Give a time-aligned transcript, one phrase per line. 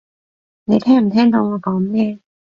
[0.63, 2.17] 你聽唔聽到我講咩？